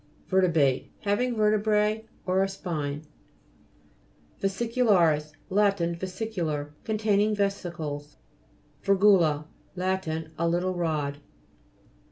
VER'TETBATE 0.31 0.87
Having 1.01 1.35
vertebrae, 1.35 2.05
or 2.25 2.41
a 2.41 2.49
spine. 2.49 3.03
VESICULA'RIS 4.39 5.33
Lat. 5.51 5.77
Vesicular; 5.77 6.73
con 6.83 6.97
taining 6.97 7.35
vesicles. 7.35 8.17
VI'RGULA 8.83 9.45
Lat. 9.75 10.07
A 10.39 10.47
little 10.47 10.73
rod. 10.73 11.19